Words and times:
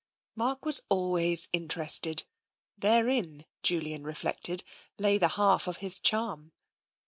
Mark 0.35 0.65
was 0.65 0.81
always 0.89 1.47
interested. 1.53 2.23
Therein, 2.75 3.45
Julian 3.61 4.03
reflected, 4.03 4.63
lay 4.97 5.19
the 5.19 5.27
half 5.37 5.67
of 5.67 5.77
his 5.77 5.99
charm. 5.99 6.53